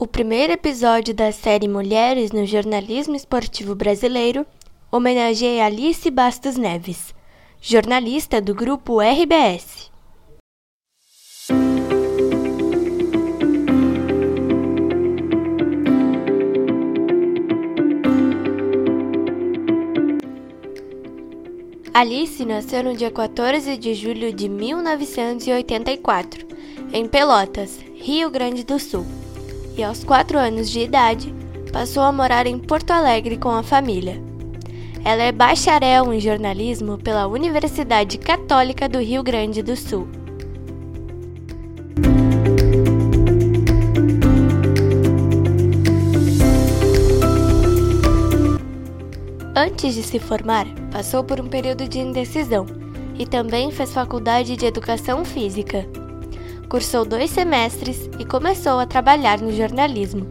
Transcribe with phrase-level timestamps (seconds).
[0.00, 4.46] O primeiro episódio da série Mulheres no Jornalismo Esportivo Brasileiro
[4.92, 7.12] homenageia Alice Bastos Neves,
[7.60, 9.90] jornalista do grupo RBS.
[21.92, 26.46] Alice nasceu no dia 14 de julho de 1984,
[26.92, 29.04] em Pelotas, Rio Grande do Sul
[29.78, 31.32] e aos 4 anos de idade
[31.72, 34.20] passou a morar em Porto Alegre com a família.
[35.04, 40.08] Ela é bacharel em jornalismo pela Universidade Católica do Rio Grande do Sul.
[49.54, 52.66] Antes de se formar, passou por um período de indecisão
[53.16, 55.86] e também fez faculdade de Educação Física
[56.68, 60.26] cursou dois semestres e começou a trabalhar no jornalismo.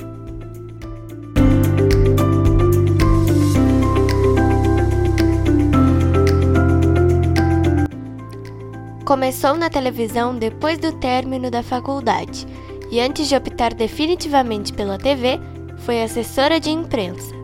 [9.04, 12.46] Começou na televisão depois do término da faculdade
[12.92, 15.40] e, antes de optar definitivamente pela TV,
[15.80, 17.37] foi assessora de imprensa.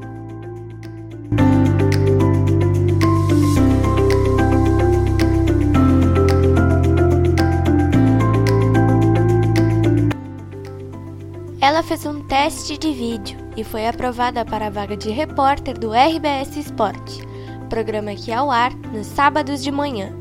[11.64, 15.92] Ela fez um teste de vídeo e foi aprovada para a vaga de repórter do
[15.94, 17.26] RBS Esporte,
[17.70, 20.12] programa que é ao ar nos sábados de manhã.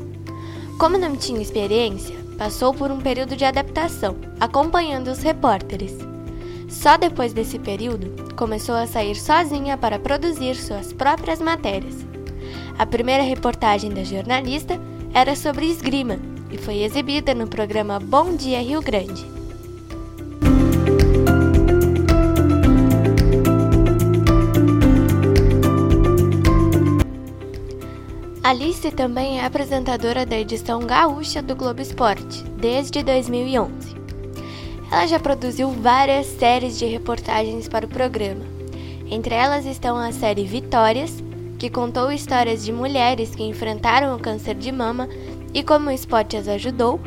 [0.79, 5.93] Como não tinha experiência, passou por um período de adaptação, acompanhando os repórteres.
[6.69, 12.05] Só depois desse período, começou a sair sozinha para produzir suas próprias matérias.
[12.79, 14.79] A primeira reportagem da jornalista
[15.13, 16.17] era sobre esgrima
[16.49, 19.42] e foi exibida no programa Bom Dia Rio Grande.
[28.53, 33.95] Alice também é apresentadora da edição gaúcha do Globo Esporte, desde 2011.
[34.91, 38.45] Ela já produziu várias séries de reportagens para o programa.
[39.09, 41.23] Entre elas estão a série Vitórias,
[41.57, 45.09] que contou histórias de mulheres que enfrentaram o câncer de mama
[45.51, 46.99] e como o esporte as ajudou,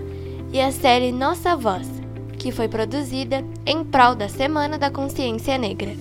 [0.53, 1.89] e a série Nossa Voz,
[2.41, 5.95] que foi produzida em prol da Semana da Consciência Negra.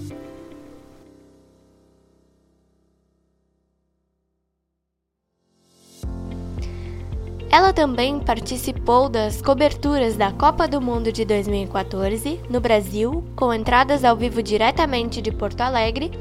[7.55, 14.03] Ela também participou das coberturas da Copa do Mundo de 2014 no Brasil, com entradas
[14.03, 16.11] ao vivo diretamente de Porto Alegre,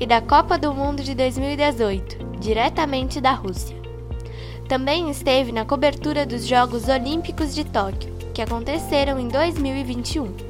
[0.00, 3.76] e da Copa do Mundo de 2018, diretamente da Rússia.
[4.68, 10.49] Também esteve na cobertura dos Jogos Olímpicos de Tóquio, que aconteceram em 2021.